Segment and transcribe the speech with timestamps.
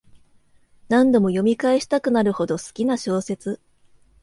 [0.89, 3.61] 何度も読み返したくなるほど好きな小説